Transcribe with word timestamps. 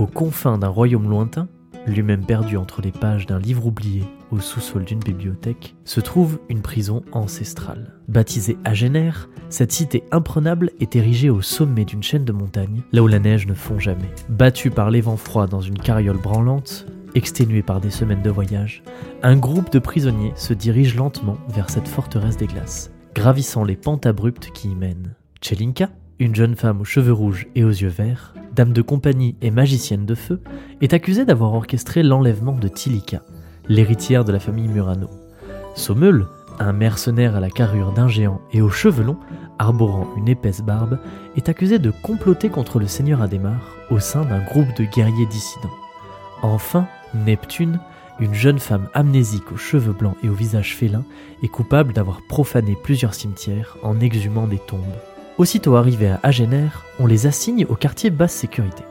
Aux 0.00 0.06
confins 0.06 0.56
d'un 0.56 0.68
royaume 0.68 1.10
lointain, 1.10 1.46
lui-même 1.86 2.24
perdu 2.24 2.56
entre 2.56 2.80
les 2.80 2.90
pages 2.90 3.26
d'un 3.26 3.38
livre 3.38 3.66
oublié 3.66 4.02
au 4.30 4.40
sous-sol 4.40 4.86
d'une 4.86 5.00
bibliothèque, 5.00 5.74
se 5.84 6.00
trouve 6.00 6.38
une 6.48 6.62
prison 6.62 7.02
ancestrale. 7.12 7.92
Baptisée 8.08 8.56
Agener, 8.64 9.10
cette 9.50 9.72
cité 9.72 10.04
imprenable 10.10 10.70
est 10.80 10.96
érigée 10.96 11.28
au 11.28 11.42
sommet 11.42 11.84
d'une 11.84 12.02
chaîne 12.02 12.24
de 12.24 12.32
montagnes, 12.32 12.80
là 12.92 13.02
où 13.02 13.08
la 13.08 13.18
neige 13.18 13.46
ne 13.46 13.52
fond 13.52 13.78
jamais. 13.78 14.08
Battue 14.30 14.70
par 14.70 14.90
les 14.90 15.02
vents 15.02 15.18
froids 15.18 15.46
dans 15.46 15.60
une 15.60 15.78
carriole 15.78 16.16
branlante, 16.16 16.86
exténué 17.14 17.60
par 17.60 17.82
des 17.82 17.90
semaines 17.90 18.22
de 18.22 18.30
voyage, 18.30 18.82
un 19.22 19.36
groupe 19.36 19.70
de 19.70 19.80
prisonniers 19.80 20.32
se 20.34 20.54
dirige 20.54 20.96
lentement 20.96 21.36
vers 21.50 21.68
cette 21.68 21.88
forteresse 21.88 22.38
des 22.38 22.46
glaces, 22.46 22.90
gravissant 23.14 23.64
les 23.64 23.76
pentes 23.76 24.06
abruptes 24.06 24.50
qui 24.54 24.70
y 24.70 24.74
mènent. 24.74 25.14
Chelinka, 25.42 25.90
une 26.18 26.34
jeune 26.34 26.56
femme 26.56 26.80
aux 26.80 26.84
cheveux 26.84 27.12
rouges 27.12 27.48
et 27.54 27.64
aux 27.64 27.68
yeux 27.68 27.88
verts, 27.88 28.32
dame 28.54 28.72
de 28.72 28.82
compagnie 28.82 29.36
et 29.42 29.50
magicienne 29.50 30.06
de 30.06 30.14
feu, 30.14 30.40
est 30.80 30.94
accusée 30.94 31.24
d'avoir 31.24 31.54
orchestré 31.54 32.02
l'enlèvement 32.02 32.56
de 32.56 32.68
Tilika, 32.68 33.22
l'héritière 33.68 34.24
de 34.24 34.32
la 34.32 34.40
famille 34.40 34.68
Murano. 34.68 35.08
Sommel, 35.74 36.26
un 36.58 36.72
mercenaire 36.72 37.36
à 37.36 37.40
la 37.40 37.50
carrure 37.50 37.92
d'un 37.92 38.08
géant 38.08 38.40
et 38.52 38.60
aux 38.60 38.70
cheveux 38.70 39.04
longs, 39.04 39.18
arborant 39.58 40.06
une 40.16 40.28
épaisse 40.28 40.62
barbe, 40.62 40.98
est 41.36 41.48
accusé 41.48 41.78
de 41.78 41.92
comploter 42.02 42.50
contre 42.50 42.78
le 42.78 42.86
seigneur 42.86 43.22
Adhémar 43.22 43.60
au 43.90 43.98
sein 43.98 44.24
d'un 44.24 44.42
groupe 44.42 44.76
de 44.76 44.84
guerriers 44.84 45.26
dissidents. 45.26 45.70
Enfin, 46.42 46.86
Neptune, 47.14 47.80
une 48.18 48.34
jeune 48.34 48.58
femme 48.58 48.88
amnésique 48.92 49.52
aux 49.52 49.56
cheveux 49.56 49.92
blancs 49.92 50.16
et 50.22 50.28
au 50.28 50.34
visage 50.34 50.76
félin, 50.76 51.04
est 51.42 51.48
coupable 51.48 51.92
d'avoir 51.92 52.20
profané 52.28 52.76
plusieurs 52.82 53.14
cimetières 53.14 53.76
en 53.82 54.00
exhumant 54.00 54.46
des 54.46 54.58
tombes. 54.58 54.80
Aussitôt 55.40 55.76
arrivés 55.76 56.10
à 56.10 56.20
Agener, 56.22 56.68
on 56.98 57.06
les 57.06 57.26
assigne 57.26 57.64
au 57.70 57.74
quartier 57.74 58.10
basse 58.10 58.34
sécurité, 58.34 58.82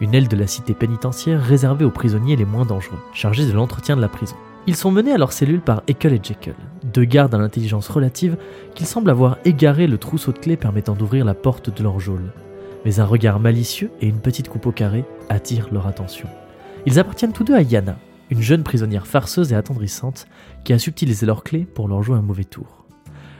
une 0.00 0.16
aile 0.16 0.26
de 0.26 0.34
la 0.34 0.48
cité 0.48 0.74
pénitentiaire 0.74 1.40
réservée 1.40 1.84
aux 1.84 1.92
prisonniers 1.92 2.34
les 2.34 2.44
moins 2.44 2.64
dangereux, 2.64 2.98
chargés 3.14 3.46
de 3.46 3.52
l'entretien 3.52 3.94
de 3.94 4.00
la 4.00 4.08
prison. 4.08 4.34
Ils 4.66 4.74
sont 4.74 4.90
menés 4.90 5.12
à 5.12 5.16
leur 5.16 5.32
cellule 5.32 5.60
par 5.60 5.84
Ekel 5.86 6.14
et 6.14 6.20
Jekyll, 6.20 6.56
deux 6.92 7.04
gardes 7.04 7.36
à 7.36 7.38
l'intelligence 7.38 7.88
relative 7.88 8.36
qu'ils 8.74 8.88
semblent 8.88 9.10
avoir 9.10 9.38
égaré 9.44 9.86
le 9.86 9.96
trousseau 9.96 10.32
de 10.32 10.38
clés 10.38 10.56
permettant 10.56 10.96
d'ouvrir 10.96 11.24
la 11.24 11.34
porte 11.34 11.72
de 11.72 11.84
leur 11.84 12.00
geôle. 12.00 12.32
Mais 12.84 12.98
un 12.98 13.04
regard 13.04 13.38
malicieux 13.38 13.92
et 14.00 14.08
une 14.08 14.18
petite 14.18 14.48
coupe 14.48 14.66
au 14.66 14.72
carré 14.72 15.04
attirent 15.28 15.68
leur 15.70 15.86
attention. 15.86 16.28
Ils 16.84 16.98
appartiennent 16.98 17.32
tous 17.32 17.44
deux 17.44 17.54
à 17.54 17.62
Yana, 17.62 17.96
une 18.28 18.42
jeune 18.42 18.64
prisonnière 18.64 19.06
farceuse 19.06 19.52
et 19.52 19.56
attendrissante 19.56 20.26
qui 20.64 20.72
a 20.72 20.80
subtilisé 20.80 21.26
leurs 21.26 21.44
clés 21.44 21.64
pour 21.64 21.86
leur 21.86 22.02
jouer 22.02 22.16
un 22.16 22.22
mauvais 22.22 22.42
tour. 22.42 22.81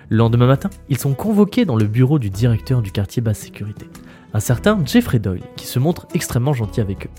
Le 0.08 0.16
lendemain 0.16 0.46
matin, 0.46 0.70
ils 0.88 0.98
sont 0.98 1.14
convoqués 1.14 1.64
dans 1.64 1.76
le 1.76 1.86
bureau 1.86 2.18
du 2.18 2.30
directeur 2.30 2.82
du 2.82 2.92
quartier 2.92 3.22
basse 3.22 3.38
sécurité, 3.38 3.88
un 4.34 4.40
certain 4.40 4.78
Jeffrey 4.84 5.18
Doyle, 5.18 5.42
qui 5.56 5.66
se 5.66 5.78
montre 5.78 6.06
extrêmement 6.14 6.52
gentil 6.52 6.80
avec 6.80 7.06
eux. 7.06 7.10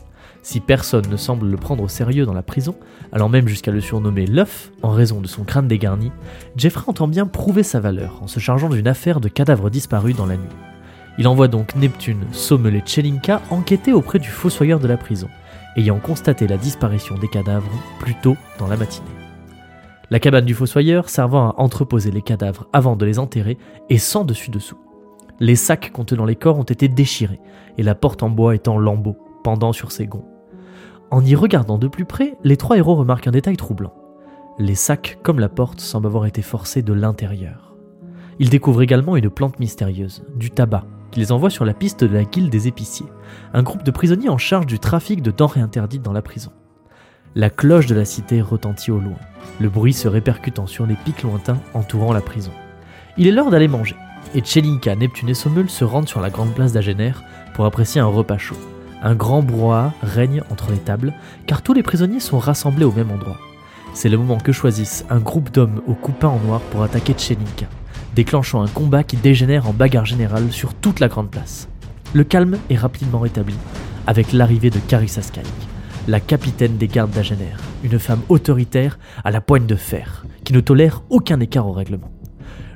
Si 0.43 0.59
personne 0.59 1.07
ne 1.09 1.15
semble 1.15 1.47
le 1.47 1.55
prendre 1.55 1.83
au 1.83 1.87
sérieux 1.87 2.25
dans 2.25 2.33
la 2.33 2.43
prison, 2.43 2.75
allant 3.13 3.29
même 3.29 3.47
jusqu'à 3.47 3.71
le 3.71 3.79
surnommer 3.79 4.27
l'œuf 4.27 4.71
en 4.81 4.89
raison 4.89 5.21
de 5.21 5.27
son 5.27 5.45
crâne 5.45 5.69
dégarni, 5.69 6.11
Jeffrey 6.57 6.83
entend 6.87 7.07
bien 7.07 7.25
prouver 7.25 7.63
sa 7.63 7.79
valeur 7.79 8.21
en 8.21 8.27
se 8.27 8.41
chargeant 8.41 8.69
d'une 8.69 8.89
affaire 8.89 9.21
de 9.21 9.29
cadavres 9.29 9.69
disparus 9.69 10.17
dans 10.17 10.25
la 10.25 10.35
nuit. 10.35 10.49
Il 11.17 11.27
envoie 11.29 11.47
donc 11.47 11.75
Neptune, 11.75 12.25
Sommel 12.33 12.75
et 12.75 12.83
Chelinka 12.85 13.41
enquêter 13.51 13.93
auprès 13.93 14.19
du 14.19 14.27
fossoyeur 14.27 14.79
de 14.79 14.87
la 14.87 14.97
prison, 14.97 15.29
ayant 15.77 15.99
constaté 15.99 16.45
la 16.45 16.57
disparition 16.57 17.17
des 17.17 17.29
cadavres 17.29 17.71
plus 17.99 18.15
tôt 18.15 18.35
dans 18.59 18.67
la 18.67 18.75
matinée. 18.75 19.22
La 20.09 20.19
cabane 20.19 20.45
du 20.45 20.53
fossoyeur 20.53 21.09
servant 21.09 21.49
à 21.49 21.55
entreposer 21.57 22.11
les 22.11 22.21
cadavres 22.21 22.67
avant 22.73 22.95
de 22.95 23.05
les 23.05 23.19
enterrer 23.19 23.57
et 23.89 23.97
sans 23.97 24.25
dessus-dessous. 24.25 24.77
Les 25.39 25.55
sacs 25.55 25.91
contenant 25.91 26.25
les 26.25 26.35
corps 26.35 26.59
ont 26.59 26.63
été 26.63 26.87
déchirés 26.87 27.39
et 27.77 27.83
la 27.83 27.95
porte 27.95 28.21
en 28.21 28.29
bois 28.29 28.53
est 28.53 28.67
en 28.67 28.77
lambeaux, 28.77 29.17
pendant 29.43 29.73
sur 29.73 29.91
ses 29.91 30.05
gonds. 30.05 30.25
En 31.09 31.23
y 31.23 31.35
regardant 31.35 31.77
de 31.77 31.87
plus 31.87 32.05
près, 32.05 32.35
les 32.43 32.57
trois 32.57 32.77
héros 32.77 32.95
remarquent 32.95 33.27
un 33.27 33.31
détail 33.31 33.57
troublant. 33.57 33.93
Les 34.59 34.75
sacs, 34.75 35.19
comme 35.23 35.39
la 35.39 35.49
porte, 35.49 35.79
semblent 35.79 36.07
avoir 36.07 36.25
été 36.25 36.41
forcés 36.41 36.81
de 36.81 36.93
l'intérieur. 36.93 37.75
Ils 38.39 38.49
découvrent 38.49 38.81
également 38.81 39.15
une 39.15 39.29
plante 39.29 39.59
mystérieuse, 39.59 40.23
du 40.35 40.51
tabac, 40.51 40.85
qui 41.11 41.19
les 41.19 41.31
envoie 41.31 41.49
sur 41.49 41.65
la 41.65 41.73
piste 41.73 42.03
de 42.03 42.13
la 42.13 42.23
guilde 42.23 42.51
des 42.51 42.67
épiciers, 42.67 43.05
un 43.53 43.63
groupe 43.63 43.83
de 43.83 43.91
prisonniers 43.91 44.29
en 44.29 44.37
charge 44.37 44.65
du 44.65 44.79
trafic 44.79 45.21
de 45.21 45.31
denrées 45.31 45.61
interdites 45.61 46.01
dans 46.01 46.13
la 46.13 46.21
prison. 46.21 46.51
La 47.35 47.49
cloche 47.49 47.87
de 47.87 47.95
la 47.95 48.05
cité 48.05 48.43
retentit 48.43 48.91
au 48.91 48.99
loin, 48.99 49.17
le 49.59 49.67
bruit 49.67 49.93
se 49.93 50.07
répercutant 50.07 50.67
sur 50.67 50.85
les 50.85 50.93
pics 50.93 51.23
lointains 51.23 51.59
entourant 51.73 52.13
la 52.13 52.21
prison. 52.21 52.51
Il 53.17 53.25
est 53.25 53.31
l'heure 53.31 53.49
d'aller 53.49 53.67
manger, 53.67 53.95
et 54.35 54.41
Tchelinka, 54.41 54.95
Neptune 54.95 55.29
et 55.29 55.33
Sommel 55.33 55.67
se 55.67 55.83
rendent 55.83 56.07
sur 56.07 56.21
la 56.21 56.29
grande 56.29 56.53
place 56.53 56.73
d'Agener 56.73 57.13
pour 57.55 57.65
apprécier 57.65 57.99
un 57.99 58.05
repas 58.05 58.37
chaud. 58.37 58.57
Un 59.01 59.15
grand 59.15 59.41
brouhaha 59.41 59.93
règne 60.03 60.43
entre 60.51 60.69
les 60.69 60.77
tables, 60.77 61.11
car 61.47 61.63
tous 61.63 61.73
les 61.73 61.81
prisonniers 61.81 62.19
sont 62.19 62.37
rassemblés 62.37 62.85
au 62.85 62.91
même 62.91 63.09
endroit. 63.09 63.39
C'est 63.95 64.09
le 64.09 64.17
moment 64.19 64.37
que 64.37 64.51
choisissent 64.51 65.03
un 65.09 65.19
groupe 65.19 65.51
d'hommes 65.51 65.81
au 65.87 65.95
coupin 65.95 66.27
en 66.27 66.39
noir 66.39 66.61
pour 66.61 66.83
attaquer 66.83 67.13
Tchelinka, 67.13 67.65
déclenchant 68.15 68.61
un 68.61 68.67
combat 68.67 69.03
qui 69.03 69.17
dégénère 69.17 69.67
en 69.67 69.73
bagarre 69.73 70.05
générale 70.05 70.51
sur 70.51 70.75
toute 70.75 70.99
la 70.99 71.07
grande 71.07 71.31
place. 71.31 71.67
Le 72.13 72.23
calme 72.23 72.59
est 72.69 72.77
rapidement 72.77 73.19
rétabli, 73.19 73.55
avec 74.05 74.33
l'arrivée 74.33 74.69
de 74.69 74.77
Carissa 74.77 75.23
Sky 75.23 75.41
la 76.07 76.19
capitaine 76.19 76.77
des 76.77 76.87
gardes 76.87 77.11
d'Agener, 77.11 77.55
une 77.83 77.97
femme 77.97 78.21
autoritaire 78.27 78.99
à 79.23 79.31
la 79.31 79.39
poigne 79.39 79.65
de 79.65 79.75
fer, 79.75 80.25
qui 80.43 80.51
ne 80.51 80.59
tolère 80.59 81.03
aucun 81.09 81.39
écart 81.39 81.67
au 81.67 81.71
règlement. 81.71 82.11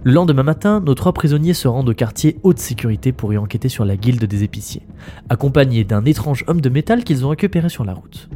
Le 0.04 0.14
lendemain 0.14 0.44
matin, 0.44 0.80
nos 0.80 0.96
trois 0.96 1.12
prisonniers 1.12 1.54
se 1.54 1.68
rendent 1.68 1.90
au 1.90 1.94
quartier 1.94 2.38
haute 2.44 2.60
sécurité 2.60 3.12
pour 3.12 3.34
y 3.34 3.38
enquêter 3.38 3.68
sur 3.68 3.84
la 3.84 3.98
guilde 3.98 4.24
des 4.24 4.44
épiciers, 4.44 4.84
accompagnés 5.28 5.84
d'un 5.84 6.06
étrange 6.06 6.46
homme 6.48 6.62
de 6.62 6.70
métal 6.70 7.04
qu'ils 7.04 7.26
ont 7.26 7.30
récupéré 7.30 7.68
sur 7.68 7.84
la 7.84 7.94
route. 7.94 8.30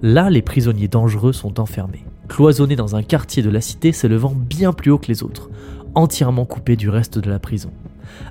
Là, 0.00 0.30
les 0.30 0.42
prisonniers 0.42 0.88
dangereux 0.88 1.34
sont 1.34 1.60
enfermés, 1.60 2.04
cloisonnés 2.28 2.76
dans 2.76 2.96
un 2.96 3.02
quartier 3.02 3.42
de 3.42 3.50
la 3.50 3.60
cité 3.60 3.92
s'élevant 3.92 4.34
bien 4.34 4.72
plus 4.72 4.90
haut 4.90 4.98
que 4.98 5.08
les 5.08 5.22
autres, 5.22 5.50
entièrement 5.94 6.46
coupés 6.46 6.76
du 6.76 6.88
reste 6.88 7.18
de 7.18 7.28
la 7.28 7.38
prison. 7.38 7.70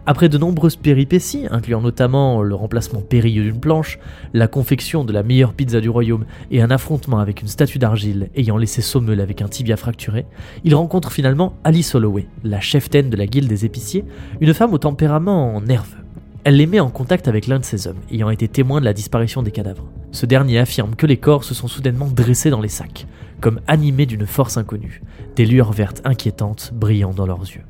Après 0.06 0.30
de 0.30 0.38
nombreuses 0.38 0.76
péripéties, 0.76 1.46
incluant 1.52 1.82
notamment 1.82 2.42
le 2.42 2.56
remplacement 2.56 3.02
périlleux 3.02 3.44
d'une 3.44 3.60
planche, 3.60 4.00
la 4.34 4.48
confection 4.48 5.04
de 5.04 5.14
la 5.14 5.24
meilleure 5.24 5.54
pizza 5.54 5.82
du 5.82 5.90
royaume 5.90 6.26
et 6.52 6.62
un 6.62 6.72
affrontement 6.72 7.20
avec 7.20 7.42
une 7.42 7.48
statue 7.48 7.80
d'argile 7.80 8.30
ayant 8.36 8.58
laissé 8.58 8.82
Sommel 8.82 9.22
avec 9.22 9.42
un 9.42 9.48
tibia 9.48 9.78
fracturé, 9.78 10.26
il 10.64 10.76
rencontre 10.76 11.12
finalement 11.12 11.54
Alice 11.64 11.96
Holloway, 11.96 12.28
la 12.44 12.62
cheftaine 12.62 13.10
de 13.10 13.18
la 13.18 13.28
guilde 13.28 13.50
des 13.50 13.66
épiciers, 13.66 14.06
une 14.42 14.54
femme 14.54 14.74
au 14.74 14.78
tempérament 14.78 15.60
nerveux. 15.62 15.98
Elle 16.44 16.56
les 16.56 16.66
met 16.66 16.80
en 16.80 16.90
contact 16.90 17.28
avec 17.28 17.48
l'un 17.48 17.60
de 17.60 17.66
ces 17.66 17.88
hommes, 17.88 18.00
ayant 18.10 18.30
été 18.30 18.48
témoin 18.48 18.80
de 18.80 18.86
la 18.86 18.94
disparition 18.94 19.44
des 19.44 19.52
cadavres. 19.52 19.84
Ce 20.14 20.26
dernier 20.26 20.60
affirme 20.60 20.96
que 20.96 21.06
les 21.06 21.18
corps 21.18 21.44
se 21.44 21.54
sont 21.54 21.68
soudainement 21.68 22.08
dressés 22.08 22.50
dans 22.50 22.62
les 22.62 22.70
sacs, 22.70 23.06
comme 23.42 23.60
animés 23.68 24.06
d'une 24.06 24.26
force 24.26 24.56
inconnue, 24.56 25.02
des 25.36 25.46
lueurs 25.46 25.74
vertes 25.74 26.02
inquiétantes 26.06 26.72
brillant 26.74 27.14
dans 27.14 27.26
leurs 27.26 27.42
yeux. 27.42 27.64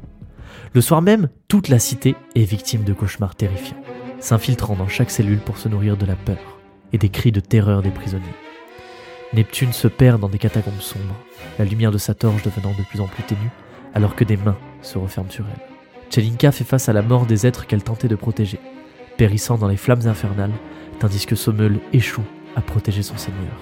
Le 0.73 0.81
soir 0.81 1.01
même, 1.01 1.29
toute 1.47 1.69
la 1.69 1.79
cité 1.79 2.16
est 2.35 2.44
victime 2.44 2.83
de 2.83 2.94
cauchemars 2.94 3.35
terrifiants, 3.35 3.81
s'infiltrant 4.19 4.75
dans 4.75 4.88
chaque 4.88 5.11
cellule 5.11 5.39
pour 5.39 5.57
se 5.57 5.69
nourrir 5.69 5.97
de 5.97 6.05
la 6.05 6.16
peur 6.16 6.59
et 6.94 6.97
des 6.97 7.09
cris 7.09 7.31
de 7.31 7.39
terreur 7.39 7.81
des 7.81 7.89
prisonniers. 7.89 8.23
Neptune 9.33 9.73
se 9.73 9.88
perd 9.88 10.22
dans 10.22 10.29
des 10.29 10.38
catacombes 10.38 10.79
sombres, 10.79 11.16
la 11.59 11.66
lumière 11.66 11.91
de 11.91 11.97
sa 11.97 12.13
torche 12.13 12.44
devenant 12.44 12.72
de 12.78 12.83
plus 12.83 13.01
en 13.01 13.07
plus 13.07 13.23
ténue, 13.23 13.51
alors 13.94 14.16
que 14.16 14.23
des 14.23 14.38
mains 14.38 14.57
se 14.81 14.97
referment 14.97 15.31
sur 15.31 15.45
elle. 15.45 15.61
Chelinka 16.09 16.51
fait 16.51 16.63
face 16.63 16.88
à 16.88 16.94
la 16.94 17.01
mort 17.01 17.25
des 17.25 17.45
êtres 17.45 17.67
qu'elle 17.67 17.84
tentait 17.84 18.07
de 18.07 18.16
protéger, 18.16 18.59
périssant 19.17 19.57
dans 19.57 19.67
les 19.67 19.78
flammes 19.78 20.07
infernales, 20.07 20.53
tandis 20.99 21.25
que 21.25 21.35
Sommel 21.35 21.79
échoue 21.91 22.23
à 22.55 22.61
protéger 22.61 23.03
son 23.03 23.17
seigneur, 23.17 23.57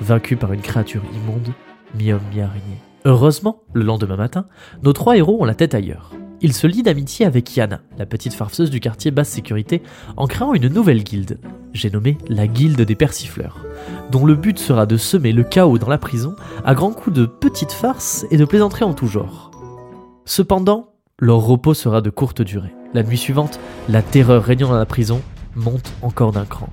vaincu 0.00 0.36
par 0.36 0.52
une 0.52 0.60
créature 0.60 1.02
immonde, 1.14 1.52
mi-homme, 1.94 2.20
mi-araignée. 2.32 2.82
Heureusement, 3.04 3.62
le 3.72 3.84
lendemain 3.84 4.16
matin, 4.16 4.46
nos 4.82 4.92
trois 4.92 5.16
héros 5.16 5.40
ont 5.40 5.44
la 5.44 5.54
tête 5.54 5.74
ailleurs. 5.74 6.12
Il 6.40 6.52
se 6.52 6.68
lie 6.68 6.84
d'amitié 6.84 7.26
avec 7.26 7.56
Yana, 7.56 7.80
la 7.98 8.06
petite 8.06 8.34
farceuse 8.34 8.70
du 8.70 8.78
quartier 8.78 9.10
basse 9.10 9.28
sécurité, 9.28 9.82
en 10.16 10.28
créant 10.28 10.54
une 10.54 10.68
nouvelle 10.68 11.02
guilde, 11.02 11.38
j'ai 11.72 11.90
nommé 11.90 12.16
la 12.28 12.46
Guilde 12.46 12.80
des 12.80 12.94
Persifleurs, 12.94 13.58
dont 14.10 14.24
le 14.24 14.36
but 14.36 14.58
sera 14.58 14.86
de 14.86 14.96
semer 14.96 15.32
le 15.32 15.42
chaos 15.42 15.78
dans 15.78 15.88
la 15.88 15.98
prison 15.98 16.36
à 16.64 16.74
grands 16.74 16.92
coups 16.92 17.16
de 17.16 17.26
petites 17.26 17.72
farces 17.72 18.24
et 18.30 18.36
de 18.36 18.44
plaisanteries 18.44 18.84
en 18.84 18.94
tout 18.94 19.08
genre. 19.08 19.50
Cependant, 20.24 20.90
leur 21.18 21.38
repos 21.38 21.74
sera 21.74 22.00
de 22.00 22.10
courte 22.10 22.42
durée. 22.42 22.72
La 22.94 23.02
nuit 23.02 23.18
suivante, 23.18 23.58
la 23.88 24.02
terreur 24.02 24.44
régnant 24.44 24.68
dans 24.68 24.78
la 24.78 24.86
prison 24.86 25.20
monte 25.56 25.92
encore 26.02 26.32
d'un 26.32 26.46
cran. 26.46 26.68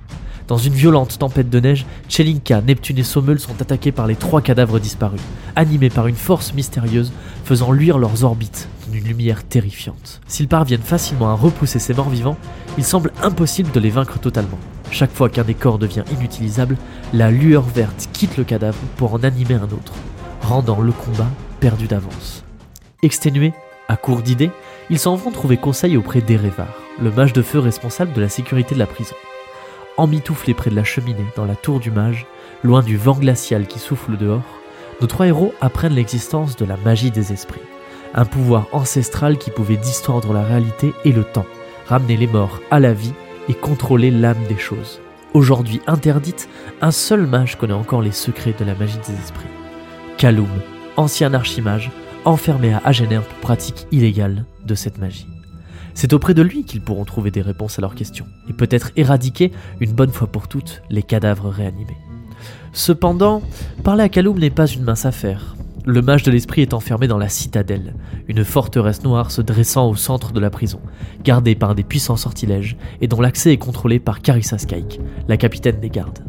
Dans 0.46 0.58
une 0.58 0.74
violente 0.74 1.18
tempête 1.18 1.50
de 1.50 1.58
neige, 1.58 1.86
Chelinka, 2.08 2.60
Neptune 2.60 2.98
et 2.98 3.02
Sommel 3.02 3.40
sont 3.40 3.60
attaqués 3.60 3.90
par 3.90 4.06
les 4.06 4.14
trois 4.14 4.42
cadavres 4.42 4.78
disparus, 4.78 5.20
animés 5.56 5.90
par 5.90 6.06
une 6.06 6.14
force 6.14 6.54
mystérieuse 6.54 7.12
faisant 7.44 7.72
luire 7.72 7.98
leurs 7.98 8.22
orbites 8.22 8.68
d'une 8.88 9.04
lumière 9.04 9.44
terrifiante. 9.44 10.20
S'ils 10.26 10.48
parviennent 10.48 10.80
facilement 10.80 11.30
à 11.30 11.34
repousser 11.34 11.78
ces 11.78 11.94
morts 11.94 12.10
vivants, 12.10 12.36
il 12.78 12.84
semble 12.84 13.12
impossible 13.22 13.70
de 13.72 13.80
les 13.80 13.90
vaincre 13.90 14.18
totalement. 14.18 14.58
Chaque 14.90 15.12
fois 15.12 15.28
qu'un 15.28 15.44
des 15.44 15.54
corps 15.54 15.78
devient 15.78 16.04
inutilisable, 16.12 16.76
la 17.12 17.30
lueur 17.30 17.62
verte 17.62 18.08
quitte 18.12 18.36
le 18.36 18.44
cadavre 18.44 18.78
pour 18.96 19.14
en 19.14 19.22
animer 19.22 19.54
un 19.54 19.64
autre, 19.64 19.92
rendant 20.42 20.80
le 20.80 20.92
combat 20.92 21.28
perdu 21.60 21.86
d'avance. 21.86 22.44
Exténués, 23.02 23.52
à 23.88 23.96
court 23.96 24.22
d'idées, 24.22 24.50
ils 24.90 24.98
s'en 24.98 25.16
vont 25.16 25.30
trouver 25.30 25.56
conseil 25.56 25.96
auprès 25.96 26.20
d'Erevar, 26.20 26.68
le 27.00 27.10
mage 27.10 27.32
de 27.32 27.42
feu 27.42 27.58
responsable 27.58 28.12
de 28.12 28.20
la 28.20 28.28
sécurité 28.28 28.74
de 28.74 28.80
la 28.80 28.86
prison. 28.86 29.16
emmitouflés 29.96 30.54
près 30.54 30.70
de 30.70 30.76
la 30.76 30.84
cheminée 30.84 31.26
dans 31.36 31.44
la 31.44 31.56
tour 31.56 31.80
du 31.80 31.90
mage, 31.90 32.26
loin 32.62 32.82
du 32.82 32.96
vent 32.96 33.14
glacial 33.14 33.66
qui 33.66 33.78
souffle 33.78 34.16
dehors, 34.16 34.44
nos 35.00 35.06
trois 35.06 35.26
héros 35.26 35.54
apprennent 35.60 35.94
l'existence 35.94 36.56
de 36.56 36.64
la 36.64 36.76
magie 36.78 37.10
des 37.10 37.32
esprits, 37.32 37.60
un 38.16 38.24
pouvoir 38.24 38.66
ancestral 38.72 39.38
qui 39.38 39.50
pouvait 39.50 39.76
distordre 39.76 40.32
la 40.32 40.42
réalité 40.42 40.92
et 41.04 41.12
le 41.12 41.22
temps, 41.22 41.46
ramener 41.86 42.16
les 42.16 42.26
morts 42.26 42.60
à 42.70 42.80
la 42.80 42.92
vie 42.92 43.12
et 43.48 43.54
contrôler 43.54 44.10
l'âme 44.10 44.42
des 44.48 44.58
choses. 44.58 45.00
Aujourd'hui 45.34 45.80
interdite, 45.86 46.48
un 46.80 46.90
seul 46.90 47.26
mage 47.26 47.56
connaît 47.56 47.74
encore 47.74 48.02
les 48.02 48.12
secrets 48.12 48.54
de 48.58 48.64
la 48.64 48.74
magie 48.74 48.98
des 49.06 49.12
esprits. 49.12 49.46
Kaloum, 50.16 50.48
ancien 50.96 51.34
archimage, 51.34 51.90
enfermé 52.24 52.72
à 52.72 52.80
Agener 52.84 53.20
pour 53.20 53.38
pratique 53.40 53.86
illégale 53.92 54.46
de 54.64 54.74
cette 54.74 54.98
magie. 54.98 55.28
C'est 55.94 56.12
auprès 56.12 56.34
de 56.34 56.42
lui 56.42 56.64
qu'ils 56.64 56.82
pourront 56.82 57.04
trouver 57.04 57.30
des 57.30 57.42
réponses 57.42 57.78
à 57.78 57.82
leurs 57.82 57.94
questions, 57.94 58.26
et 58.48 58.52
peut-être 58.52 58.90
éradiquer 58.96 59.52
une 59.80 59.92
bonne 59.92 60.10
fois 60.10 60.26
pour 60.26 60.48
toutes 60.48 60.82
les 60.90 61.02
cadavres 61.02 61.48
réanimés. 61.48 61.96
Cependant, 62.72 63.42
parler 63.84 64.02
à 64.02 64.08
Kaloum 64.08 64.38
n'est 64.38 64.50
pas 64.50 64.66
une 64.66 64.84
mince 64.84 65.06
affaire. 65.06 65.55
Le 65.86 66.02
mage 66.02 66.24
de 66.24 66.30
l'esprit 66.30 66.62
est 66.62 66.74
enfermé 66.74 67.06
dans 67.06 67.16
la 67.16 67.28
citadelle, 67.28 67.94
une 68.28 68.44
forteresse 68.44 69.04
noire 69.04 69.30
se 69.30 69.40
dressant 69.40 69.88
au 69.88 69.94
centre 69.94 70.32
de 70.32 70.40
la 70.40 70.50
prison, 70.50 70.80
gardée 71.22 71.54
par 71.54 71.74
des 71.74 71.84
puissants 71.84 72.16
sortilèges 72.16 72.76
et 73.00 73.06
dont 73.06 73.20
l'accès 73.20 73.52
est 73.52 73.58
contrôlé 73.58 73.98
par 73.98 74.20
Carissa 74.20 74.58
Skyke, 74.58 75.00
la 75.28 75.36
capitaine 75.36 75.80
des 75.80 75.90
gardes. 75.90 76.24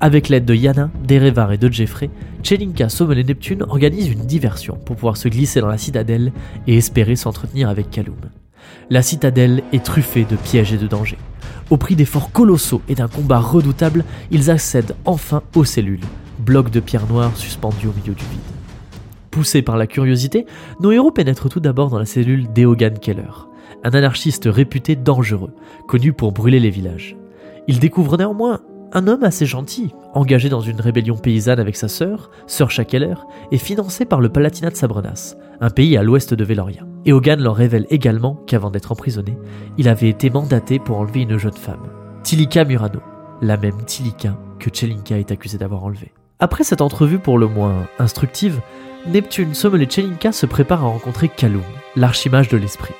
Avec 0.00 0.28
l'aide 0.28 0.44
de 0.44 0.54
Yana, 0.54 0.90
d'Erevar 1.04 1.52
et 1.52 1.58
de 1.58 1.72
Jeffrey, 1.72 2.10
Chelinka, 2.42 2.88
Sommel 2.88 3.18
et 3.18 3.24
Neptune 3.24 3.64
organisent 3.68 4.10
une 4.10 4.26
diversion 4.26 4.78
pour 4.84 4.96
pouvoir 4.96 5.16
se 5.16 5.28
glisser 5.28 5.60
dans 5.60 5.68
la 5.68 5.78
citadelle 5.78 6.32
et 6.66 6.76
espérer 6.76 7.16
s'entretenir 7.16 7.68
avec 7.68 7.90
Kaloum 7.90 8.16
la 8.90 9.02
citadelle 9.02 9.62
est 9.72 9.84
truffée 9.84 10.24
de 10.24 10.36
pièges 10.36 10.72
et 10.72 10.78
de 10.78 10.86
dangers. 10.86 11.18
Au 11.70 11.76
prix 11.76 11.96
d'efforts 11.96 12.32
colossaux 12.32 12.82
et 12.88 12.94
d'un 12.94 13.08
combat 13.08 13.38
redoutable, 13.38 14.04
ils 14.30 14.50
accèdent 14.50 14.94
enfin 15.04 15.42
aux 15.54 15.64
cellules, 15.64 16.04
blocs 16.38 16.70
de 16.70 16.80
pierre 16.80 17.06
noire 17.06 17.34
suspendus 17.36 17.86
au 17.86 17.92
milieu 17.92 18.14
du 18.14 18.24
vide. 18.24 18.51
Poussés 19.32 19.62
par 19.62 19.78
la 19.78 19.86
curiosité, 19.86 20.44
nos 20.78 20.92
héros 20.92 21.10
pénètrent 21.10 21.48
tout 21.48 21.58
d'abord 21.58 21.88
dans 21.88 21.98
la 21.98 22.04
cellule 22.04 22.52
d'Eogan 22.52 22.98
Keller, 22.98 23.48
un 23.82 23.90
anarchiste 23.90 24.44
réputé 24.44 24.94
dangereux, 24.94 25.54
connu 25.88 26.12
pour 26.12 26.32
brûler 26.32 26.60
les 26.60 26.68
villages. 26.68 27.16
Ils 27.66 27.78
découvrent 27.78 28.18
néanmoins 28.18 28.60
un 28.92 29.08
homme 29.08 29.24
assez 29.24 29.46
gentil, 29.46 29.94
engagé 30.12 30.50
dans 30.50 30.60
une 30.60 30.82
rébellion 30.82 31.16
paysanne 31.16 31.60
avec 31.60 31.76
sa 31.76 31.88
sœur, 31.88 32.30
sœur 32.46 32.70
Chakeller, 32.70 33.14
et 33.50 33.56
financé 33.56 34.04
par 34.04 34.20
le 34.20 34.28
Palatinat 34.28 34.68
de 34.68 34.76
Sabrenas, 34.76 35.34
un 35.62 35.70
pays 35.70 35.96
à 35.96 36.02
l'ouest 36.02 36.34
de 36.34 36.44
Veloria. 36.44 36.82
Eogan 37.06 37.40
leur 37.40 37.56
révèle 37.56 37.86
également 37.88 38.34
qu'avant 38.46 38.70
d'être 38.70 38.92
emprisonné, 38.92 39.38
il 39.78 39.88
avait 39.88 40.10
été 40.10 40.28
mandaté 40.28 40.78
pour 40.78 40.98
enlever 40.98 41.22
une 41.22 41.38
jeune 41.38 41.54
femme, 41.54 41.88
Tilika 42.22 42.66
Murano, 42.66 43.00
la 43.40 43.56
même 43.56 43.82
Tilika 43.86 44.36
que 44.58 44.68
Chelinka 44.70 45.18
est 45.18 45.32
accusé 45.32 45.56
d'avoir 45.56 45.84
enlevée. 45.84 46.12
Après 46.38 46.64
cette 46.64 46.80
entrevue 46.80 47.20
pour 47.20 47.38
le 47.38 47.46
moins 47.46 47.86
instructive, 48.00 48.60
Neptune, 49.06 49.54
Sommel 49.54 49.82
et 49.82 49.90
Chelinka 49.90 50.32
se 50.32 50.46
préparent 50.46 50.84
à 50.84 50.88
rencontrer 50.88 51.28
Kaloum, 51.28 51.62
l'archimage 51.96 52.48
de 52.48 52.56
l'esprit. 52.56 52.94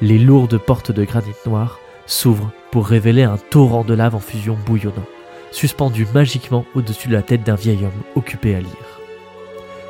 Les 0.00 0.18
lourdes 0.18 0.58
portes 0.58 0.92
de 0.92 1.04
granit 1.04 1.34
noir 1.46 1.78
s'ouvrent 2.06 2.50
pour 2.70 2.86
révéler 2.86 3.22
un 3.22 3.36
torrent 3.50 3.84
de 3.84 3.94
lave 3.94 4.14
en 4.14 4.20
fusion 4.20 4.56
bouillonnant 4.66 5.06
suspendu 5.52 6.06
magiquement 6.12 6.64
au-dessus 6.74 7.08
de 7.08 7.12
la 7.12 7.22
tête 7.22 7.44
d'un 7.44 7.54
vieil 7.54 7.84
homme 7.84 8.02
occupé 8.16 8.54
à 8.54 8.60
lire. 8.60 9.00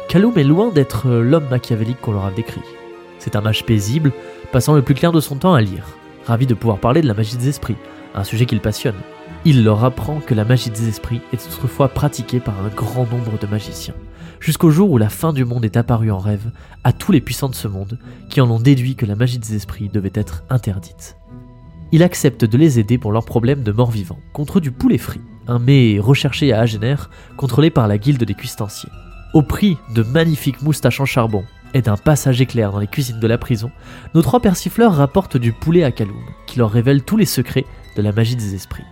Kaloum 0.08 0.36
est 0.36 0.44
loin 0.44 0.70
d'être 0.70 1.08
l'homme 1.08 1.48
machiavélique 1.48 2.00
qu'on 2.00 2.12
leur 2.12 2.26
a 2.26 2.30
décrit. 2.30 2.60
C'est 3.18 3.36
un 3.36 3.40
mage 3.40 3.64
paisible, 3.64 4.12
passant 4.50 4.74
le 4.74 4.82
plus 4.82 4.94
clair 4.94 5.12
de 5.12 5.20
son 5.20 5.36
temps 5.36 5.54
à 5.54 5.62
lire, 5.62 5.86
ravi 6.26 6.46
de 6.46 6.54
pouvoir 6.54 6.78
parler 6.78 7.00
de 7.00 7.06
la 7.06 7.14
magie 7.14 7.36
des 7.36 7.48
esprits, 7.48 7.76
un 8.14 8.24
sujet 8.24 8.46
qu'il 8.46 8.60
passionne. 8.60 8.96
Il 9.44 9.64
leur 9.64 9.84
apprend 9.84 10.20
que 10.20 10.34
la 10.34 10.44
magie 10.44 10.70
des 10.70 10.88
esprits 10.88 11.20
est 11.32 11.46
autrefois 11.46 11.88
pratiquée 11.88 12.40
par 12.40 12.54
un 12.60 12.68
grand 12.68 13.10
nombre 13.10 13.38
de 13.40 13.46
magiciens, 13.46 13.94
jusqu'au 14.42 14.70
jour 14.70 14.90
où 14.90 14.98
la 14.98 15.08
fin 15.08 15.32
du 15.32 15.44
monde 15.44 15.64
est 15.64 15.76
apparue 15.76 16.10
en 16.10 16.18
rêve 16.18 16.50
à 16.82 16.92
tous 16.92 17.12
les 17.12 17.20
puissants 17.20 17.48
de 17.48 17.54
ce 17.54 17.68
monde, 17.68 17.98
qui 18.28 18.40
en 18.40 18.50
ont 18.50 18.58
déduit 18.58 18.96
que 18.96 19.06
la 19.06 19.14
magie 19.14 19.38
des 19.38 19.54
esprits 19.54 19.88
devait 19.88 20.10
être 20.14 20.42
interdite. 20.50 21.16
Il 21.92 22.02
accepte 22.02 22.44
de 22.44 22.58
les 22.58 22.80
aider 22.80 22.98
pour 22.98 23.12
leurs 23.12 23.24
problèmes 23.24 23.62
de 23.62 23.70
mort-vivant, 23.70 24.18
contre 24.32 24.60
du 24.60 24.72
poulet 24.72 24.98
frit 24.98 25.20
un 25.48 25.58
mets 25.58 25.98
recherché 25.98 26.52
à 26.52 26.60
Agener, 26.60 26.94
contrôlé 27.36 27.70
par 27.70 27.88
la 27.88 27.98
guilde 27.98 28.22
des 28.22 28.34
cuistanciers. 28.34 28.90
Au 29.34 29.42
prix 29.42 29.76
de 29.94 30.02
magnifiques 30.02 30.62
moustaches 30.62 31.00
en 31.00 31.04
charbon 31.04 31.44
et 31.74 31.82
d'un 31.82 31.96
passage 31.96 32.40
éclair 32.40 32.70
dans 32.70 32.78
les 32.78 32.86
cuisines 32.86 33.18
de 33.18 33.26
la 33.26 33.38
prison, 33.38 33.70
nos 34.14 34.22
trois 34.22 34.40
persifleurs 34.40 34.94
rapportent 34.94 35.36
du 35.36 35.52
poulet 35.52 35.84
à 35.84 35.90
Kaloum, 35.90 36.22
qui 36.46 36.58
leur 36.58 36.70
révèle 36.70 37.02
tous 37.02 37.16
les 37.16 37.26
secrets 37.26 37.64
de 37.96 38.02
la 38.02 38.12
magie 38.12 38.36
des 38.36 38.54
esprits. 38.54 38.84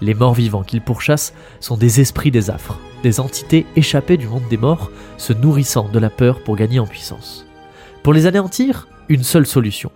Les 0.00 0.14
morts 0.14 0.34
vivants 0.34 0.62
qu'ils 0.62 0.82
pourchassent 0.82 1.34
sont 1.60 1.76
des 1.76 2.00
esprits 2.00 2.30
des 2.30 2.50
affres, 2.50 2.78
des 3.06 3.20
entités 3.20 3.66
échappées 3.76 4.16
du 4.16 4.26
monde 4.26 4.48
des 4.50 4.56
morts, 4.56 4.90
se 5.16 5.32
nourrissant 5.32 5.88
de 5.88 6.00
la 6.00 6.10
peur 6.10 6.42
pour 6.42 6.56
gagner 6.56 6.80
en 6.80 6.88
puissance. 6.88 7.46
Pour 8.02 8.12
les 8.12 8.26
anéantir, 8.26 8.88
une 9.08 9.22
seule 9.22 9.46
solution 9.46 9.92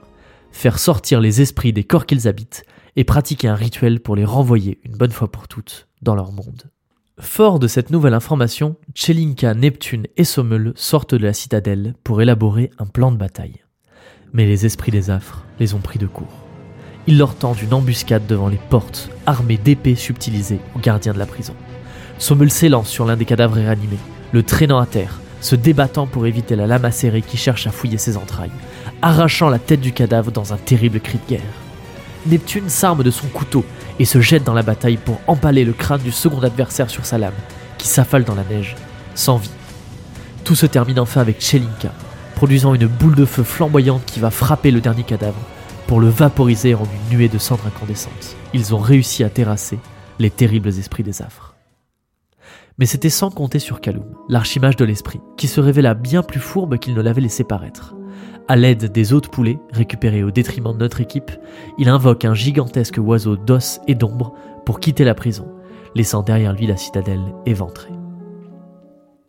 faire 0.53 0.79
sortir 0.79 1.21
les 1.21 1.41
esprits 1.41 1.73
des 1.73 1.83
corps 1.83 2.07
qu'ils 2.07 2.29
habitent 2.29 2.63
et 2.95 3.03
pratiquer 3.03 3.49
un 3.49 3.57
rituel 3.57 3.99
pour 3.99 4.15
les 4.15 4.25
renvoyer 4.25 4.79
une 4.85 4.97
bonne 4.97 5.11
fois 5.11 5.29
pour 5.29 5.49
toutes 5.49 5.89
dans 6.03 6.15
leur 6.15 6.31
monde. 6.31 6.71
Fort 7.19 7.59
de 7.59 7.67
cette 7.67 7.91
nouvelle 7.91 8.15
information, 8.15 8.77
Chelinka, 8.95 9.55
Neptune 9.55 10.07
et 10.17 10.23
Sommel 10.23 10.73
sortent 10.77 11.17
de 11.17 11.27
la 11.27 11.33
citadelle 11.33 11.95
pour 12.05 12.23
élaborer 12.23 12.71
un 12.79 12.87
plan 12.87 13.11
de 13.11 13.17
bataille. 13.17 13.65
Mais 14.33 14.47
les 14.47 14.67
esprits 14.67 14.93
des 14.93 15.11
affres 15.11 15.45
les 15.59 15.75
ont 15.75 15.81
pris 15.81 15.99
de 15.99 16.07
court. 16.07 16.47
Ils 17.09 17.19
leur 17.19 17.35
tendent 17.35 17.61
une 17.61 17.75
embuscade 17.75 18.29
devant 18.29 18.49
les 18.49 18.61
portes, 18.71 19.11
armés 19.27 19.59
d'épées 19.59 19.97
subtilisées 19.97 20.61
aux 20.77 20.81
gardiens 20.81 21.13
de 21.13 21.19
la 21.19 21.27
prison. 21.27 21.57
Sommel 22.21 22.51
s'élance 22.51 22.89
sur 22.89 23.07
l'un 23.07 23.17
des 23.17 23.25
cadavres 23.25 23.55
réanimés, 23.55 23.99
le 24.33 24.43
traînant 24.43 24.79
à 24.79 24.85
terre, 24.85 25.19
se 25.41 25.57
débattant 25.57 26.07
pour 26.07 26.27
éviter 26.27 26.55
la 26.55 26.67
lame 26.67 26.85
acérée 26.85 27.23
qui 27.23 27.39
cherche 27.39 27.67
à 27.67 27.71
fouiller 27.71 27.97
ses 27.97 28.19
entrailles, 28.19 28.51
arrachant 29.01 29.49
la 29.49 29.59
tête 29.59 29.81
du 29.81 29.93
cadavre 29.93 30.31
dans 30.31 30.53
un 30.53 30.59
terrible 30.59 31.01
cri 31.01 31.19
de 31.19 31.31
guerre. 31.31 31.53
Neptune 32.27 32.69
s'arme 32.69 33.03
de 33.03 33.11
son 33.11 33.27
couteau 33.29 33.65
et 33.99 34.05
se 34.05 34.21
jette 34.21 34.45
dans 34.45 34.53
la 34.53 34.63
bataille 34.63 34.99
pour 34.99 35.19
empaler 35.27 35.65
le 35.65 35.73
crâne 35.73 36.03
du 36.03 36.13
second 36.13 36.43
adversaire 36.43 36.91
sur 36.91 37.07
sa 37.07 37.17
lame, 37.17 37.33
qui 37.79 37.89
s'affale 37.89 38.25
dans 38.25 38.35
la 38.35 38.45
neige, 38.45 38.77
sans 39.15 39.39
vie. 39.39 39.51
Tout 40.45 40.55
se 40.55 40.67
termine 40.67 41.01
enfin 41.01 41.23
avec 41.23 41.41
Chelinka, 41.41 41.91
produisant 42.35 42.75
une 42.75 42.87
boule 42.87 43.15
de 43.15 43.25
feu 43.25 43.45
flamboyante 43.45 44.05
qui 44.05 44.21
va 44.21 44.31
frapper 44.31 44.71
le 44.71 44.83
dernier 44.83 45.05
cadavre 45.05 45.41
pour 45.87 46.01
le 46.01 46.11
vaporiser 46.11 46.75
en 46.75 46.85
une 46.85 47.17
nuée 47.17 47.29
de 47.29 47.39
cendres 47.39 47.67
incandescentes. 47.67 48.37
Ils 48.53 48.75
ont 48.75 48.79
réussi 48.79 49.25
à 49.25 49.31
terrasser 49.31 49.79
les 50.19 50.31
terribles 50.31 50.69
esprits 50.69 51.03
des 51.03 51.23
affres. 51.23 51.50
Mais 52.81 52.87
c'était 52.87 53.11
sans 53.11 53.31
compter 53.31 53.59
sur 53.59 53.83
Kaloum, 53.83 54.07
l'archimage 54.31 54.75
de 54.75 54.87
l'esprit, 54.87 55.21
qui 55.37 55.49
se 55.49 55.61
révéla 55.61 55.93
bien 55.93 56.23
plus 56.23 56.41
fourbe 56.41 56.79
qu'il 56.79 56.95
ne 56.95 57.03
l'avait 57.03 57.21
laissé 57.21 57.45
paraître. 57.45 57.95
À 58.49 58.57
l'aide 58.57 58.91
des 58.91 59.13
autres 59.13 59.29
poulets, 59.29 59.61
récupérés 59.71 60.25
au 60.25 60.31
détriment 60.31 60.73
de 60.73 60.79
notre 60.79 61.03
équipe, 61.03 61.31
il 61.77 61.91
invoque 61.91 62.25
un 62.25 62.33
gigantesque 62.33 62.99
oiseau 62.99 63.37
d'os 63.37 63.83
et 63.87 63.95
d'ombre 63.95 64.33
pour 64.65 64.81
quitter 64.81 65.05
la 65.05 65.15
prison, 65.15 65.47
laissant 65.95 66.23
derrière 66.23 66.55
lui 66.55 66.67
la 66.67 66.79
citadelle 66.79 67.35
éventrée. 67.45 67.93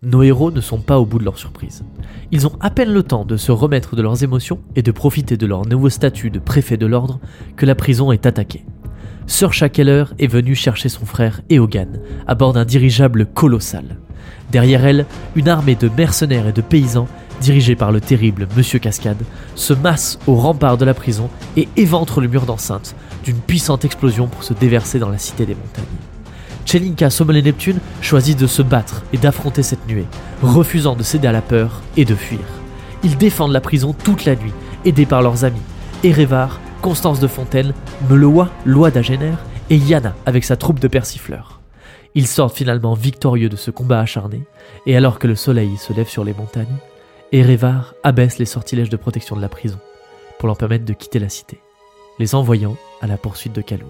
Nos 0.02 0.24
héros 0.24 0.50
ne 0.50 0.62
sont 0.62 0.80
pas 0.80 0.98
au 0.98 1.06
bout 1.06 1.20
de 1.20 1.26
leur 1.26 1.38
surprise. 1.38 1.84
Ils 2.32 2.48
ont 2.48 2.58
à 2.62 2.70
peine 2.70 2.94
le 2.94 3.04
temps 3.04 3.26
de 3.26 3.36
se 3.36 3.52
remettre 3.52 3.98
de 3.98 4.02
leurs 4.02 4.24
émotions 4.24 4.62
et 4.78 4.82
de 4.82 4.92
profiter 4.92 5.36
de 5.36 5.46
leur 5.46 5.68
nouveau 5.68 5.90
statut 5.90 6.32
de 6.32 6.40
préfet 6.40 6.78
de 6.78 6.86
l'ordre 6.86 7.20
que 7.58 7.66
la 7.66 7.76
prison 7.76 8.14
est 8.14 8.26
attaquée. 8.26 8.66
Sir 9.28 9.54
Shakeller 9.54 10.06
est 10.20 10.28
venue 10.28 10.56
chercher 10.56 10.90
son 10.90 11.06
frère 11.06 11.42
Eogan 11.50 12.00
à 12.28 12.36
bord 12.36 12.54
d'un 12.54 12.66
dirigeable 12.66 13.26
colossal. 13.26 13.98
Derrière 14.52 14.86
elle, 14.86 15.06
une 15.36 15.48
armée 15.48 15.76
de 15.76 15.90
mercenaires 15.90 16.48
et 16.48 16.54
de 16.54 16.62
paysans 16.62 17.08
dirigé 17.42 17.76
par 17.76 17.92
le 17.92 18.00
terrible 18.00 18.48
Monsieur 18.56 18.80
Cascade, 18.80 19.24
se 19.56 19.74
masse 19.74 20.20
au 20.28 20.36
rempart 20.36 20.78
de 20.78 20.86
la 20.86 20.94
prison 20.94 21.30
et 21.58 21.68
éventre 21.76 22.22
le 22.22 22.28
mur 22.28 22.46
d'enceinte 22.46 22.96
d'une 23.24 23.40
puissante 23.40 23.84
explosion 23.84 24.28
pour 24.28 24.44
se 24.44 24.54
déverser 24.54 25.00
dans 25.00 25.10
la 25.10 25.18
cité 25.18 25.46
des 25.46 25.56
montagnes. 25.56 25.86
Chelinka, 26.66 27.10
Sommel 27.10 27.38
et 27.38 27.42
Neptune 27.42 27.80
choisissent 28.02 28.38
de 28.38 28.48
se 28.48 28.62
battre 28.62 29.04
et 29.12 29.18
d'affronter 29.18 29.64
cette 29.64 29.88
nuée, 29.88 30.06
refusant 30.44 30.96
de 30.96 31.04
céder 31.04 31.28
à 31.28 31.32
la 31.32 31.42
peur 31.42 31.82
et 31.98 32.06
de 32.06 32.16
fuir. 32.16 32.40
Ils 33.04 33.18
défendent 33.18 33.52
la 33.52 33.62
prison 33.62 33.94
toute 33.94 34.26
la 34.26 34.36
nuit, 34.36 34.54
aidés 34.86 35.08
par 35.08 35.22
leurs 35.22 35.44
amis, 35.44 35.62
Erevar, 36.04 36.60
Constance 36.82 37.20
de 37.20 37.28
Fontaine, 37.28 37.74
Meloa, 38.10 38.50
Loi 38.66 38.90
d'Agener 38.90 39.34
et 39.70 39.78
Yana 39.78 40.16
avec 40.26 40.44
sa 40.44 40.58
troupe 40.58 40.80
de 40.80 40.88
persifleurs. 40.88 41.62
Ils 42.16 42.26
sortent 42.26 42.58
finalement 42.58 42.96
victorieux 42.96 43.50
de 43.50 43.56
ce 43.56 43.70
combat 43.70 44.00
acharné, 44.00 44.42
et 44.88 44.98
alors 44.98 45.20
que 45.20 45.28
le 45.28 45.36
soleil 45.36 45.78
se 45.78 45.94
lève 45.94 46.10
sur 46.10 46.24
les 46.24 46.34
montagnes, 46.34 46.78
Erevar 47.32 47.94
abaisse 48.04 48.40
les 48.40 48.46
sortilèges 48.46 48.90
de 48.90 48.98
protection 48.98 49.36
de 49.36 49.42
la 49.42 49.48
prison 49.48 49.78
pour 50.40 50.48
leur 50.48 50.58
permettre 50.58 50.84
de 50.84 50.94
quitter 50.94 51.20
la 51.20 51.30
cité, 51.30 51.60
les 52.18 52.34
envoyant 52.34 52.76
à 53.00 53.06
la 53.08 53.18
poursuite 53.18 53.54
de 53.54 53.62
Kaloum. 53.62 53.88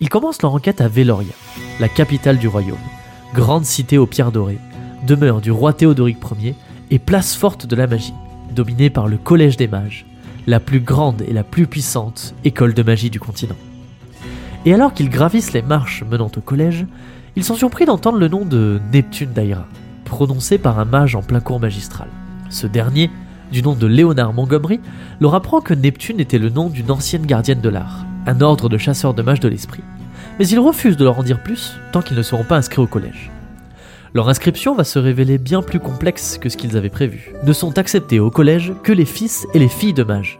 Ils 0.00 0.08
commencent 0.08 0.42
leur 0.42 0.54
enquête 0.54 0.80
à 0.80 0.88
Veloria, 0.88 1.34
la 1.78 1.90
capitale 1.90 2.38
du 2.38 2.48
royaume, 2.48 2.78
grande 3.34 3.66
cité 3.66 3.98
aux 3.98 4.06
pierres 4.06 4.32
dorées, 4.32 4.58
demeure 5.06 5.42
du 5.42 5.50
roi 5.50 5.74
Théodoric 5.74 6.16
Ier 6.40 6.54
et 6.90 6.98
place 6.98 7.34
forte 7.34 7.66
de 7.66 7.76
la 7.76 7.86
magie, 7.86 8.14
dominée 8.54 8.90
par 8.90 9.08
le 9.08 9.16
Collège 9.16 9.56
des 9.56 9.68
Mages, 9.68 10.06
la 10.46 10.60
plus 10.60 10.80
grande 10.80 11.22
et 11.22 11.32
la 11.32 11.44
plus 11.44 11.66
puissante 11.66 12.34
école 12.44 12.74
de 12.74 12.82
magie 12.82 13.10
du 13.10 13.20
continent. 13.20 13.56
Et 14.64 14.74
alors 14.74 14.92
qu'ils 14.92 15.10
gravissent 15.10 15.52
les 15.52 15.62
marches 15.62 16.04
menant 16.08 16.30
au 16.36 16.40
collège, 16.40 16.86
ils 17.36 17.44
sont 17.44 17.54
surpris 17.54 17.84
d'entendre 17.84 18.18
le 18.18 18.28
nom 18.28 18.44
de 18.44 18.80
Neptune 18.92 19.32
Daira, 19.32 19.66
prononcé 20.04 20.58
par 20.58 20.78
un 20.78 20.84
mage 20.84 21.14
en 21.14 21.22
plein 21.22 21.40
cours 21.40 21.60
magistral. 21.60 22.08
Ce 22.50 22.66
dernier, 22.66 23.10
du 23.52 23.62
nom 23.62 23.74
de 23.74 23.86
Léonard 23.86 24.32
Montgomery, 24.32 24.80
leur 25.20 25.34
apprend 25.34 25.60
que 25.60 25.74
Neptune 25.74 26.20
était 26.20 26.38
le 26.38 26.48
nom 26.48 26.68
d'une 26.68 26.90
ancienne 26.90 27.26
gardienne 27.26 27.60
de 27.60 27.68
l'art, 27.68 28.06
un 28.26 28.40
ordre 28.40 28.68
de 28.68 28.78
chasseurs 28.78 29.14
de 29.14 29.22
mages 29.22 29.40
de 29.40 29.48
l'esprit. 29.48 29.82
Mais 30.38 30.48
ils 30.48 30.58
refusent 30.58 30.96
de 30.96 31.04
leur 31.04 31.18
en 31.18 31.22
dire 31.22 31.42
plus 31.42 31.76
tant 31.92 32.02
qu'ils 32.02 32.16
ne 32.16 32.22
seront 32.22 32.44
pas 32.44 32.56
inscrits 32.56 32.82
au 32.82 32.86
collège. 32.86 33.30
Leur 34.16 34.30
inscription 34.30 34.74
va 34.74 34.84
se 34.84 34.98
révéler 34.98 35.36
bien 35.36 35.60
plus 35.60 35.78
complexe 35.78 36.38
que 36.38 36.48
ce 36.48 36.56
qu'ils 36.56 36.78
avaient 36.78 36.88
prévu. 36.88 37.34
Ne 37.44 37.52
sont 37.52 37.76
acceptés 37.76 38.18
au 38.18 38.30
collège 38.30 38.72
que 38.82 38.94
les 38.94 39.04
fils 39.04 39.46
et 39.52 39.58
les 39.58 39.68
filles 39.68 39.92
de 39.92 40.04
mages. 40.04 40.38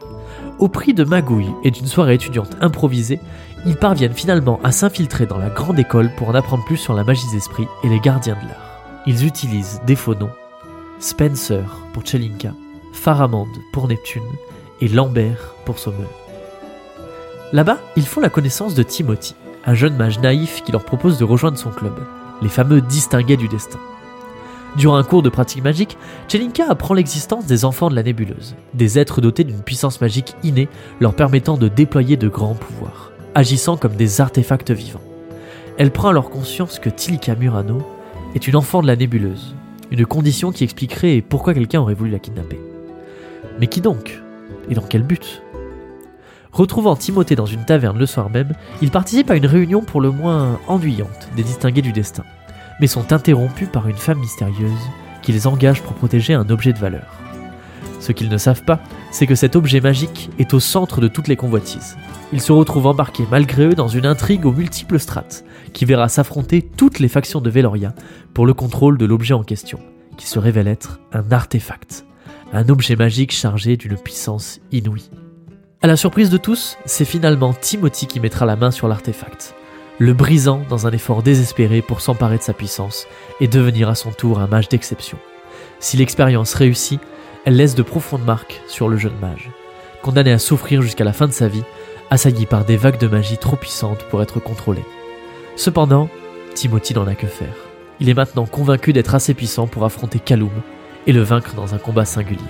Au 0.59 0.69
prix 0.69 0.95
de 0.95 1.05
magouilles 1.05 1.53
et 1.63 1.71
d'une 1.71 1.85
soirée 1.85 2.15
étudiante 2.15 2.57
improvisée, 2.63 3.21
ils 3.67 3.77
parviennent 3.77 4.15
finalement 4.15 4.61
à 4.65 4.73
s'infiltrer 4.73 5.27
dans 5.27 5.37
la 5.37 5.51
grande 5.51 5.79
école 5.79 6.11
pour 6.17 6.31
en 6.31 6.35
apprendre 6.35 6.65
plus 6.65 6.79
sur 6.79 6.95
la 6.95 7.05
magie 7.05 7.27
des 7.31 7.37
esprits 7.37 7.69
et 7.85 7.91
les 7.91 8.01
gardiens 8.01 8.39
de 8.43 8.49
l'art. 8.49 9.03
Ils 9.07 9.27
utilisent 9.27 9.83
des 9.87 9.95
faux 9.95 10.15
noms 10.15 10.33
Spencer 10.99 11.63
pour 11.93 12.07
Chelinka, 12.07 12.55
Faramand 12.95 13.47
pour 13.75 13.89
Neptune 13.89 14.23
et 14.81 14.89
Lambert 14.89 15.55
pour 15.67 15.79
Sommel. 15.79 16.07
Là-bas, 17.53 17.77
ils 17.95 18.07
font 18.07 18.23
la 18.23 18.31
connaissance 18.31 18.75
de 18.75 18.83
Timothy, 18.83 19.35
un 19.67 19.75
jeune 19.75 19.99
mage 19.99 20.19
naïf 20.21 20.63
qui 20.65 20.73
leur 20.73 20.87
propose 20.87 21.19
de 21.19 21.25
rejoindre 21.25 21.59
son 21.59 21.69
club 21.69 21.93
les 22.43 22.49
fameux 22.49 22.81
distingués 22.81 23.37
du 23.37 23.49
destin. 23.49 23.79
Durant 24.77 24.97
un 24.97 25.05
cours 25.05 25.23
de 25.23 25.31
pratique 25.31 25.65
magique, 25.65 25.97
Chelinka 26.29 26.67
apprend 26.69 26.93
l'existence 26.93 27.47
des 27.47 27.65
enfants 27.65 27.89
de 27.89 27.95
la 27.95 28.03
nébuleuse, 28.03 28.57
des 28.75 28.99
êtres 28.99 29.23
dotés 29.23 29.45
d'une 29.45 29.63
puissance 29.63 30.03
magique 30.03 30.35
innée 30.43 30.69
leur 31.01 31.15
permettant 31.15 31.57
de 31.57 31.69
déployer 31.69 32.19
de 32.19 32.29
grands 32.29 32.55
pouvoirs, 32.55 33.13
agissant 33.35 33.79
comme 33.79 33.97
des 33.97 34.21
artefacts 34.21 34.71
vivants. 34.71 35.01
Elle 35.79 35.91
prend 35.91 36.09
alors 36.09 36.29
conscience 36.29 36.79
que 36.79 36.91
Tilika 36.91 37.35
Murano 37.37 37.79
est 38.35 38.49
une 38.49 38.57
enfant 38.57 38.83
de 38.83 38.87
la 38.87 38.97
nébuleuse, 38.97 39.55
une 39.91 40.05
condition 40.05 40.53
qui 40.53 40.65
expliquerait 40.65 41.23
pourquoi 41.27 41.55
quelqu'un 41.55 41.81
aurait 41.81 41.95
voulu 41.95 42.11
la 42.11 42.19
kidnapper. 42.19 42.61
Mais 43.59 43.69
qui 43.69 43.81
donc? 43.81 44.21
Et 44.69 44.75
dans 44.75 44.83
quel 44.83 45.03
but? 45.03 45.43
Retrouvant 46.57 46.97
Timothée 46.97 47.37
dans 47.37 47.45
une 47.45 47.67
taverne 47.67 47.99
le 47.99 48.07
soir 48.07 48.31
même, 48.31 48.55
ils 48.81 48.91
participent 48.91 49.31
à 49.31 49.37
une 49.37 49.45
réunion 49.45 49.83
pour 49.83 50.01
le 50.01 50.11
moins 50.11 50.59
ennuyante 50.69 51.29
des 51.37 51.43
distingués 51.43 51.83
du 51.83 51.93
destin, 51.93 52.25
mais 52.81 52.87
sont 52.87 53.13
interrompus 53.13 53.69
par 53.71 53.89
une 53.89 53.97
femme 53.97 54.21
mystérieuse 54.21 54.71
qui 55.21 55.33
les 55.33 55.47
engage 55.47 55.83
pour 55.83 55.93
protéger 55.93 56.33
un 56.33 56.49
objet 56.49 56.73
de 56.73 56.79
valeur. 56.79 57.13
Ce 58.01 58.11
qu'ils 58.11 58.31
ne 58.31 58.39
savent 58.39 58.63
pas, 58.63 58.81
c'est 59.11 59.27
que 59.27 59.35
cet 59.35 59.55
objet 59.55 59.83
magique 59.83 60.31
est 60.39 60.55
au 60.55 60.59
centre 60.59 61.03
de 61.03 61.09
toutes 61.09 61.29
les 61.29 61.37
convoitises. 61.37 61.99
Ils 62.33 62.41
se 62.41 62.53
retrouvent 62.53 62.87
embarqués 62.87 63.27
malgré 63.31 63.67
eux 63.67 63.75
dans 63.75 63.89
une 63.89 64.07
intrigue 64.07 64.47
aux 64.47 64.53
multiples 64.53 64.99
strates, 64.99 65.45
qui 65.75 65.85
verra 65.85 66.09
s'affronter 66.09 66.63
toutes 66.63 67.01
les 67.01 67.09
factions 67.09 67.43
de 67.43 67.51
Veloria 67.51 67.95
pour 68.33 68.47
le 68.47 68.55
contrôle 68.55 68.97
de 68.97 69.05
l'objet 69.05 69.35
en 69.35 69.43
question, 69.43 69.79
qui 70.17 70.27
se 70.27 70.39
révèle 70.39 70.69
être 70.69 71.01
un 71.13 71.31
artefact, 71.33 72.07
un 72.55 72.71
objet 72.71 72.97
magique 72.97 73.33
chargé 73.33 73.77
d'une 73.77 73.99
puissance 73.99 74.59
inouïe. 74.73 75.11
À 75.87 75.89
la 75.89 75.97
surprise 75.97 76.31
de 76.31 76.37
tous, 76.37 76.79
c'est 76.85 77.05
finalement 77.05 77.55
Timothy 77.55 78.09
qui 78.09 78.19
mettra 78.19 78.45
la 78.45 78.57
main 78.57 78.73
sur 78.73 78.89
l'artefact, 78.89 79.55
le 80.01 80.15
brisant 80.15 80.63
dans 80.69 80.89
un 80.89 80.91
effort 80.91 81.23
désespéré 81.23 81.81
pour 81.81 82.01
s'emparer 82.01 82.39
de 82.39 82.43
sa 82.43 82.55
puissance 82.55 83.07
et 83.41 83.47
devenir 83.47 83.89
à 83.89 83.95
son 83.95 84.11
tour 84.11 84.41
un 84.41 84.49
mage 84.49 84.69
d'exception. 84.69 85.17
Si 85.79 85.97
l'expérience 85.97 86.55
réussit, 86.55 87.01
elle 87.45 87.55
laisse 87.55 87.77
de 87.77 87.85
profondes 87.85 88.25
marques 88.25 88.61
sur 88.67 88.89
le 88.89 88.97
jeune 88.97 89.17
mage, 89.21 89.49
condamné 90.03 90.33
à 90.33 90.41
souffrir 90.41 90.83
jusqu'à 90.83 91.05
la 91.05 91.13
fin 91.13 91.29
de 91.29 91.33
sa 91.33 91.47
vie, 91.47 91.63
assailli 92.11 92.47
par 92.47 92.65
des 92.65 92.77
vagues 92.77 92.99
de 92.99 93.07
magie 93.07 93.39
trop 93.39 93.55
puissantes 93.55 94.03
pour 94.11 94.21
être 94.23 94.41
contrôlé. 94.41 94.83
Cependant, 95.55 96.09
Timothy 96.57 96.95
n'en 96.95 97.07
a 97.07 97.15
que 97.15 97.29
faire. 97.29 97.55
Il 98.01 98.09
est 98.09 98.15
maintenant 98.15 98.47
convaincu 98.47 98.93
d'être 98.93 99.15
assez 99.15 99.35
puissant 99.35 99.69
pour 99.69 99.85
affronter 99.85 100.19
Kaloum 100.19 100.51
et 101.07 101.13
le 101.13 101.23
vaincre 101.23 101.55
dans 101.55 101.77
un 101.77 101.79
combat 101.79 102.05
singulier. 102.05 102.43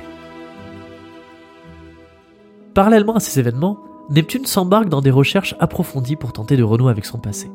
Parallèlement 2.77 3.15
à 3.15 3.21
ces 3.21 3.41
événements, 3.41 3.79
Neptune 4.11 4.45
s'embarque 4.45 4.91
dans 4.91 5.01
des 5.01 5.11
recherches 5.11 5.55
approfondies 5.61 6.15
pour 6.15 6.35
tenter 6.35 6.59
de 6.59 6.63
renouer 6.63 6.91
avec 6.91 7.07
son 7.07 7.17
passé. 7.17 7.51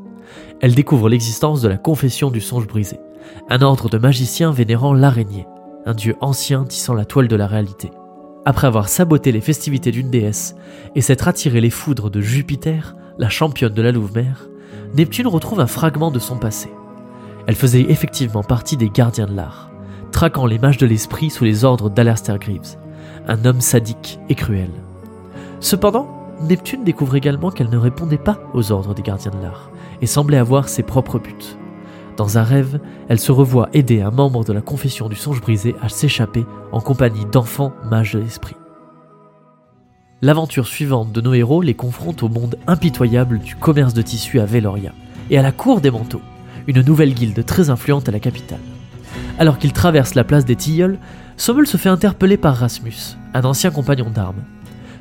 Elle 0.61 0.73
découvre 0.73 1.09
l'existence 1.09 1.61
de 1.61 1.67
la 1.67 1.77
confession 1.77 2.31
du 2.31 2.41
songe 2.41 2.65
brisé, 2.65 2.99
un 3.47 3.61
ordre 3.61 3.87
de 3.87 3.99
magiciens 3.99 4.51
vénérant 4.51 4.95
l'araignée, 4.95 5.45
un 5.85 5.93
dieu 5.93 6.15
ancien 6.21 6.63
tissant 6.63 6.95
la 6.95 7.05
toile 7.05 7.27
de 7.27 7.35
la 7.35 7.45
réalité. 7.45 7.91
Après 8.45 8.65
avoir 8.65 8.89
saboté 8.89 9.31
les 9.31 9.41
festivités 9.41 9.91
d'une 9.91 10.09
déesse 10.09 10.55
et 10.95 11.01
s'être 11.01 11.27
attiré 11.27 11.61
les 11.61 11.69
foudres 11.69 12.09
de 12.09 12.19
Jupiter, 12.19 12.95
la 13.19 13.29
championne 13.29 13.75
de 13.75 13.81
la 13.83 13.91
Louve-Mère, 13.91 14.49
Neptune 14.95 15.27
retrouve 15.27 15.59
un 15.59 15.67
fragment 15.67 16.09
de 16.09 16.17
son 16.17 16.39
passé. 16.39 16.71
Elle 17.45 17.53
faisait 17.53 17.91
effectivement 17.91 18.41
partie 18.41 18.75
des 18.75 18.89
gardiens 18.89 19.27
de 19.27 19.35
l'art, 19.35 19.69
traquant 20.11 20.47
les 20.47 20.57
mages 20.57 20.79
de 20.79 20.87
l'esprit 20.87 21.29
sous 21.29 21.43
les 21.43 21.63
ordres 21.63 21.91
d'Alastair 21.91 22.39
Greaves, 22.39 22.75
un 23.27 23.45
homme 23.45 23.61
sadique 23.61 24.19
et 24.27 24.33
cruel. 24.33 24.71
Cependant, 25.61 26.09
Neptune 26.41 26.83
découvre 26.83 27.15
également 27.15 27.51
qu'elle 27.51 27.69
ne 27.69 27.77
répondait 27.77 28.17
pas 28.17 28.39
aux 28.53 28.71
ordres 28.71 28.95
des 28.95 29.03
gardiens 29.03 29.31
de 29.31 29.41
l'art 29.41 29.69
et 30.01 30.07
semblait 30.07 30.37
avoir 30.37 30.67
ses 30.67 30.81
propres 30.81 31.19
buts. 31.19 31.55
Dans 32.17 32.39
un 32.39 32.43
rêve, 32.43 32.79
elle 33.09 33.19
se 33.19 33.31
revoit 33.31 33.69
aider 33.71 34.01
un 34.01 34.09
membre 34.09 34.43
de 34.43 34.53
la 34.53 34.61
confession 34.61 35.07
du 35.07 35.15
songe 35.15 35.39
brisé 35.39 35.75
à 35.81 35.87
s'échapper 35.87 36.45
en 36.71 36.81
compagnie 36.81 37.25
d'enfants 37.31 37.73
mages 37.89 38.13
de 38.13 38.19
l'esprit. 38.19 38.55
L'aventure 40.23 40.67
suivante 40.67 41.11
de 41.11 41.21
nos 41.21 41.33
héros 41.33 41.61
les 41.61 41.75
confronte 41.75 42.23
au 42.23 42.27
monde 42.27 42.57
impitoyable 42.65 43.39
du 43.39 43.55
commerce 43.55 43.93
de 43.93 44.01
tissus 44.01 44.39
à 44.39 44.45
Veloria 44.45 44.93
et 45.29 45.37
à 45.37 45.41
la 45.43 45.51
cour 45.51 45.79
des 45.79 45.91
manteaux, 45.91 46.21
une 46.67 46.81
nouvelle 46.81 47.13
guilde 47.13 47.45
très 47.45 47.69
influente 47.69 48.09
à 48.09 48.11
la 48.11 48.19
capitale. 48.19 48.59
Alors 49.37 49.59
qu'ils 49.59 49.73
traversent 49.73 50.15
la 50.15 50.23
place 50.23 50.45
des 50.45 50.55
Tilleuls, 50.55 50.99
Sommel 51.37 51.67
se 51.67 51.77
fait 51.77 51.89
interpeller 51.89 52.37
par 52.37 52.55
Rasmus, 52.55 53.17
un 53.33 53.43
ancien 53.43 53.71
compagnon 53.71 54.09
d'armes, 54.09 54.43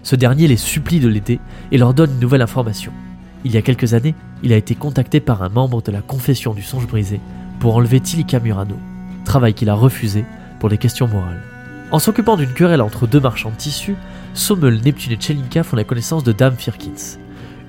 ce 0.03 0.17
dernier 0.17 0.49
les 0.49 0.57
supplie 0.57 1.01
de 1.01 1.09
l'aider 1.09 1.41
et 1.73 1.79
leur 1.79 1.95
donne 1.95 2.13
une 2.13 2.21
nouvelle 2.21 2.43
information. 2.43 2.93
Il 3.45 3.53
y 3.53 3.57
a 3.57 3.63
quelques 3.63 3.95
années, 3.95 4.15
il 4.43 4.53
a 4.53 4.57
été 4.57 4.75
contacté 4.75 5.21
par 5.21 5.43
un 5.43 5.49
membre 5.49 5.83
de 5.83 5.93
la 5.93 6.03
Confession 6.03 6.53
du 6.53 6.63
Songe 6.63 6.87
Brisé 6.87 7.21
pour 7.59 7.77
enlever 7.77 8.01
Tilika 8.01 8.41
Murano, 8.41 8.77
travail 9.25 9.55
qu'il 9.55 9.71
a 9.71 9.75
refusé 9.75 10.25
pour 10.59 10.69
des 10.69 10.79
questions 10.79 11.09
morales. 11.09 11.43
En 11.91 11.99
s'occupant 11.99 12.37
d'une 12.37 12.53
querelle 12.53 12.83
entre 12.83 13.07
deux 13.07 13.21
marchands 13.21 13.51
de 13.51 13.57
tissus, 13.57 13.97
Sommel, 14.35 14.81
Neptune 14.85 15.13
et 15.13 15.21
Chelinka 15.21 15.63
font 15.63 15.77
la 15.77 15.85
connaissance 15.85 16.23
de 16.23 16.33
Dame 16.33 16.55
Firkins, 16.57 17.19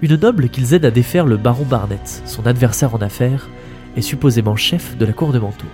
une 0.01 0.15
noble 0.15 0.49
qu'ils 0.49 0.73
aident 0.73 0.85
à 0.85 0.91
défaire 0.91 1.25
le 1.25 1.37
baron 1.37 1.65
Barnett, 1.65 2.21
son 2.25 2.45
adversaire 2.45 2.93
en 2.93 3.01
affaires, 3.01 3.49
et 3.95 4.01
supposément 4.01 4.55
chef 4.55 4.97
de 4.97 5.05
la 5.05 5.13
cour 5.13 5.33
des 5.33 5.39
manteaux. 5.39 5.65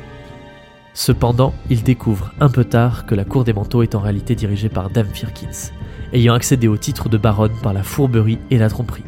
Cependant, 0.94 1.54
ils 1.70 1.84
découvrent 1.84 2.34
un 2.40 2.50
peu 2.50 2.64
tard 2.64 3.06
que 3.06 3.16
la 3.16 3.24
cour 3.24 3.44
des 3.44 3.54
manteaux 3.54 3.84
est 3.84 3.96
en 3.96 4.00
réalité 4.00 4.34
dirigée 4.34 4.70
par 4.70 4.90
Dame 4.90 5.10
Firkins, 5.14 5.72
ayant 6.14 6.34
accédé 6.34 6.68
au 6.68 6.78
titre 6.78 7.10
de 7.10 7.18
baronne 7.18 7.56
par 7.62 7.74
la 7.74 7.84
fourberie 7.84 8.40
et 8.52 8.58
la 8.58 8.70
tromperie, 8.70 9.04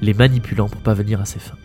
les 0.00 0.14
manipulant 0.14 0.68
pour 0.68 0.94
venir 0.94 1.20
à 1.20 1.24
ses 1.24 1.38
fins. 1.38 1.56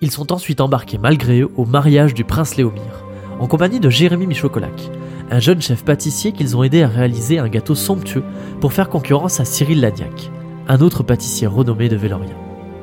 Ils 0.00 0.10
sont 0.10 0.32
ensuite 0.32 0.60
embarqués 0.60 0.98
malgré 0.98 1.40
eux 1.40 1.50
au 1.56 1.66
mariage 1.66 2.14
du 2.14 2.24
prince 2.24 2.56
Léomir, 2.56 3.04
en 3.38 3.46
compagnie 3.46 3.80
de 3.80 3.90
Jérémy 3.90 4.26
Michocolac, 4.26 4.90
un 5.30 5.40
jeune 5.40 5.62
chef 5.62 5.84
pâtissier 5.84 6.32
qu'ils 6.32 6.56
ont 6.56 6.62
aidé 6.62 6.82
à 6.82 6.88
réaliser 6.88 7.38
un 7.38 7.48
gâteau 7.48 7.74
somptueux 7.74 8.24
pour 8.60 8.72
faire 8.72 8.88
concurrence 8.88 9.40
à 9.40 9.44
Cyril 9.44 9.80
Lagnac, 9.80 10.30
un 10.68 10.80
autre 10.80 11.02
pâtissier 11.02 11.46
renommé 11.46 11.88
de 11.88 11.96
Véloria. 11.96 12.34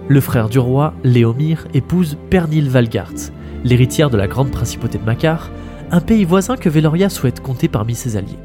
Le 0.07 0.21
frère 0.21 0.49
du 0.49 0.59
roi, 0.59 0.93
Léomir, 1.03 1.67
épouse 1.73 2.17
Pernille 2.29 2.69
Valgart, 2.69 3.31
l'héritière 3.63 4.09
de 4.09 4.17
la 4.17 4.27
grande 4.27 4.51
principauté 4.51 4.97
de 4.97 5.03
Macar, 5.03 5.49
un 5.91 6.01
pays 6.01 6.25
voisin 6.25 6.55
que 6.55 6.69
Véloria 6.69 7.09
souhaite 7.09 7.41
compter 7.41 7.67
parmi 7.67 7.95
ses 7.95 8.15
alliés. 8.17 8.39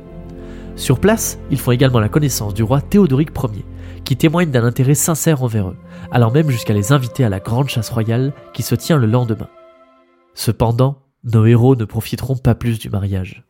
Sur 0.77 1.01
place, 1.01 1.39
ils 1.51 1.59
font 1.59 1.71
également 1.71 2.01
la 2.01 2.09
connaissance 2.09 2.55
du 2.55 2.63
roi 2.63 2.81
Théodoric 2.81 3.31
Ier, 3.31 3.65
qui 4.05 4.17
témoigne 4.17 4.51
d'un 4.51 4.65
intérêt 4.65 4.95
sincère 4.95 5.43
envers 5.43 5.69
eux, 5.69 5.77
allant 6.11 6.31
même 6.31 6.51
jusqu'à 6.51 6.75
les 6.75 6.93
inviter 6.93 7.25
à 7.25 7.29
la 7.29 7.41
grande 7.41 7.69
chasse 7.69 7.91
royale 7.91 8.33
qui 8.53 8.63
se 8.63 8.75
tient 8.75 8.97
le 8.97 9.07
lendemain. 9.07 9.49
Cependant, 10.35 10.99
nos 11.25 11.47
héros 11.47 11.77
ne 11.77 11.85
profiteront 11.85 12.37
pas 12.37 12.55
plus 12.55 12.79
du 12.79 12.91
mariage. 12.91 13.45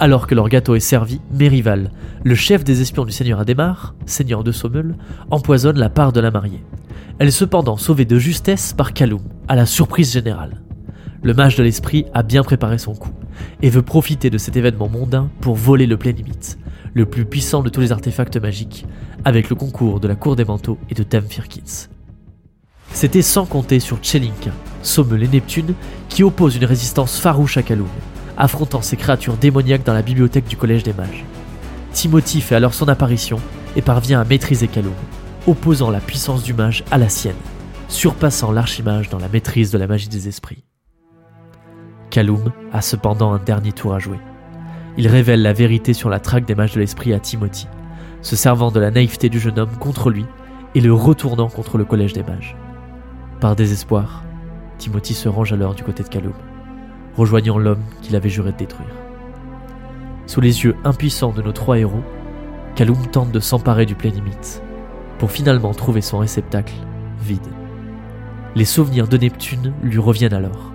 Alors 0.00 0.26
que 0.26 0.34
leur 0.34 0.48
gâteau 0.48 0.74
est 0.74 0.80
servi, 0.80 1.20
Mérival, 1.32 1.90
le 2.24 2.34
chef 2.34 2.64
des 2.64 2.82
espions 2.82 3.04
du 3.04 3.12
seigneur 3.12 3.40
Adhémar, 3.40 3.94
seigneur 4.04 4.44
de 4.44 4.52
Sommel, 4.52 4.96
empoisonne 5.30 5.78
la 5.78 5.88
part 5.88 6.12
de 6.12 6.20
la 6.20 6.30
mariée. 6.30 6.64
Elle 7.18 7.28
est 7.28 7.30
cependant 7.30 7.76
sauvée 7.76 8.04
de 8.04 8.18
justesse 8.18 8.72
par 8.72 8.92
Kaloum, 8.92 9.22
à 9.48 9.54
la 9.54 9.66
surprise 9.66 10.12
générale. 10.12 10.60
Le 11.22 11.32
mage 11.32 11.56
de 11.56 11.62
l'esprit 11.62 12.04
a 12.12 12.22
bien 12.22 12.42
préparé 12.42 12.76
son 12.76 12.94
coup, 12.94 13.12
et 13.62 13.70
veut 13.70 13.82
profiter 13.82 14.28
de 14.28 14.36
cet 14.36 14.56
événement 14.56 14.88
mondain 14.88 15.30
pour 15.40 15.54
voler 15.54 15.86
le 15.86 15.96
plénimite, 15.96 16.58
le 16.94 17.06
plus 17.06 17.24
puissant 17.24 17.62
de 17.62 17.68
tous 17.68 17.80
les 17.80 17.92
artefacts 17.92 18.36
magiques, 18.36 18.86
avec 19.24 19.50
le 19.50 19.56
concours 19.56 20.00
de 20.00 20.08
la 20.08 20.14
Cour 20.14 20.36
des 20.36 20.44
Manteaux 20.44 20.78
et 20.88 20.94
de 20.94 21.02
Dame 21.02 21.26
Firkins. 21.28 21.88
C'était 22.92 23.22
sans 23.22 23.44
compter 23.44 23.80
sur 23.80 23.98
Chelinka, 24.00 24.52
Sommel 24.82 25.24
et 25.24 25.28
Neptune, 25.28 25.74
qui 26.08 26.22
opposent 26.22 26.56
une 26.56 26.64
résistance 26.64 27.18
farouche 27.18 27.56
à 27.56 27.62
Kaloum, 27.62 27.88
affrontant 28.36 28.82
ces 28.82 28.96
créatures 28.96 29.36
démoniaques 29.36 29.84
dans 29.84 29.92
la 29.92 30.02
bibliothèque 30.02 30.46
du 30.46 30.56
Collège 30.56 30.84
des 30.84 30.92
Mages. 30.92 31.24
Timothy 31.92 32.40
fait 32.40 32.54
alors 32.54 32.74
son 32.74 32.88
apparition 32.88 33.40
et 33.76 33.82
parvient 33.82 34.20
à 34.20 34.24
maîtriser 34.24 34.68
Kaloum, 34.68 34.94
opposant 35.46 35.90
la 35.90 36.00
puissance 36.00 36.44
du 36.44 36.54
mage 36.54 36.84
à 36.90 36.98
la 36.98 37.08
sienne, 37.08 37.34
surpassant 37.88 38.52
l'archimage 38.52 39.08
dans 39.10 39.18
la 39.18 39.28
maîtrise 39.28 39.72
de 39.72 39.78
la 39.78 39.88
magie 39.88 40.08
des 40.08 40.28
esprits. 40.28 40.64
Kaloum 42.10 42.52
a 42.72 42.80
cependant 42.80 43.32
un 43.32 43.40
dernier 43.40 43.72
tour 43.72 43.94
à 43.94 43.98
jouer. 43.98 44.18
Il 44.96 45.08
révèle 45.08 45.42
la 45.42 45.52
vérité 45.52 45.92
sur 45.92 46.08
la 46.08 46.20
traque 46.20 46.44
des 46.44 46.54
mages 46.54 46.74
de 46.74 46.80
l'esprit 46.80 47.12
à 47.12 47.18
Timothy, 47.18 47.66
se 48.22 48.36
servant 48.36 48.70
de 48.70 48.78
la 48.78 48.92
naïveté 48.92 49.28
du 49.28 49.40
jeune 49.40 49.58
homme 49.58 49.76
contre 49.80 50.08
lui 50.08 50.24
et 50.74 50.80
le 50.80 50.92
retournant 50.92 51.48
contre 51.48 51.78
le 51.78 51.84
collège 51.84 52.12
des 52.12 52.22
mages. 52.22 52.56
Par 53.40 53.56
désespoir, 53.56 54.24
Timothy 54.78 55.14
se 55.14 55.28
range 55.28 55.52
alors 55.52 55.74
du 55.74 55.82
côté 55.82 56.02
de 56.02 56.08
Kaloum, 56.08 56.34
rejoignant 57.16 57.58
l'homme 57.58 57.82
qu'il 58.02 58.14
avait 58.14 58.28
juré 58.28 58.52
de 58.52 58.56
détruire. 58.56 58.94
Sous 60.26 60.40
les 60.40 60.64
yeux 60.64 60.76
impuissants 60.84 61.32
de 61.32 61.42
nos 61.42 61.52
trois 61.52 61.78
héros, 61.78 62.02
Kaloum 62.76 63.06
tente 63.08 63.32
de 63.32 63.40
s'emparer 63.40 63.86
du 63.86 63.94
plénimite, 63.94 64.62
pour 65.18 65.30
finalement 65.30 65.72
trouver 65.74 66.00
son 66.02 66.18
réceptacle 66.18 66.74
vide. 67.20 67.40
Les 68.54 68.64
souvenirs 68.64 69.08
de 69.08 69.16
Neptune 69.16 69.72
lui 69.82 69.98
reviennent 69.98 70.34
alors. 70.34 70.73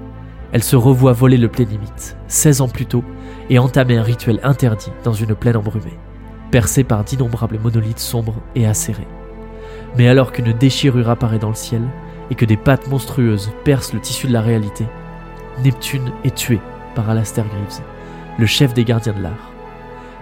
Elle 0.51 0.63
se 0.63 0.75
revoit 0.75 1.13
voler 1.13 1.37
le 1.37 1.47
plénimite, 1.47 2.17
16 2.27 2.61
ans 2.61 2.67
plus 2.67 2.85
tôt, 2.85 3.03
et 3.49 3.59
entamer 3.59 3.97
un 3.97 4.03
rituel 4.03 4.39
interdit 4.43 4.91
dans 5.03 5.13
une 5.13 5.35
plaine 5.35 5.57
embrumée, 5.57 5.97
percée 6.51 6.83
par 6.83 7.03
d'innombrables 7.03 7.59
monolithes 7.59 7.99
sombres 7.99 8.41
et 8.55 8.65
acérés. 8.65 9.07
Mais 9.97 10.07
alors 10.07 10.31
qu'une 10.31 10.53
déchirure 10.53 11.09
apparaît 11.09 11.39
dans 11.39 11.49
le 11.49 11.55
ciel, 11.55 11.83
et 12.31 12.35
que 12.35 12.45
des 12.45 12.57
pattes 12.57 12.87
monstrueuses 12.87 13.51
percent 13.63 13.93
le 13.93 14.01
tissu 14.01 14.27
de 14.27 14.33
la 14.33 14.41
réalité, 14.41 14.85
Neptune 15.63 16.11
est 16.23 16.35
tué 16.35 16.59
par 16.95 17.09
Alastair 17.09 17.45
Greaves, 17.45 17.81
le 18.37 18.45
chef 18.45 18.73
des 18.73 18.85
gardiens 18.85 19.13
de 19.13 19.21
l'art. 19.21 19.51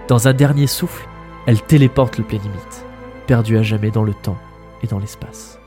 Dans 0.08 0.26
un 0.26 0.32
dernier 0.32 0.66
souffle, 0.66 1.06
elle 1.46 1.62
téléporte 1.62 2.18
le 2.18 2.24
plénimite, 2.24 2.84
perdu 3.26 3.58
à 3.58 3.62
jamais 3.62 3.90
dans 3.90 4.04
le 4.04 4.14
temps 4.14 4.38
et 4.82 4.86
dans 4.86 4.98
l'espace. 4.98 5.58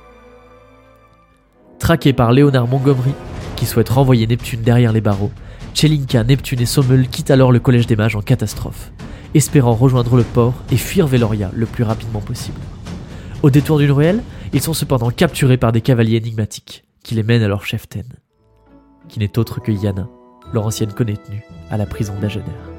Traqué 1.80 2.14
par 2.14 2.32
Léonard 2.32 2.68
Montgomery, 2.68 3.14
qui 3.62 3.68
souhaite 3.68 3.90
renvoyer 3.90 4.26
Neptune 4.26 4.64
derrière 4.64 4.92
les 4.92 5.02
barreaux, 5.02 5.30
Chelinka, 5.76 6.24
Neptune 6.24 6.62
et 6.62 6.66
Sommel 6.66 7.08
quittent 7.08 7.30
alors 7.30 7.52
le 7.52 7.60
collège 7.60 7.86
des 7.86 7.96
mages 7.96 8.16
en 8.16 8.24
catastrophe, 8.24 8.92
espérant 9.36 9.76
rejoindre 9.76 10.16
le 10.16 10.24
port 10.24 10.56
et 10.72 10.78
fuir 10.78 11.06
Veloria 11.06 11.52
le 11.54 11.68
plus 11.68 11.84
rapidement 11.84 12.22
possible. 12.22 12.60
Au 13.44 13.52
détour 13.52 13.78
d'une 13.78 13.92
ruelle, 13.92 14.24
ils 14.52 14.64
sont 14.64 14.74
cependant 14.74 15.12
capturés 15.12 15.58
par 15.58 15.72
des 15.72 15.82
cavaliers 15.82 16.18
énigmatiques 16.18 16.86
qui 17.04 17.14
les 17.14 17.22
mènent 17.22 17.44
à 17.44 17.48
leur 17.48 17.64
chef 17.64 17.88
Ten, 17.88 18.08
qui 19.08 19.20
n'est 19.20 19.38
autre 19.38 19.62
que 19.62 19.72
Yana, 19.72 20.10
leur 20.54 20.66
ancienne 20.66 20.94
connue 20.94 21.20
à 21.70 21.78
la 21.78 21.86
prison 21.86 22.16
d'Agener. 22.20 22.71